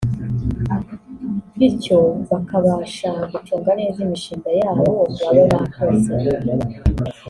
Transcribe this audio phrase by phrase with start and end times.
[1.57, 1.99] bityo
[2.29, 4.89] bakabasha gucunga neza imishinga yabo
[5.19, 6.11] baba bakoze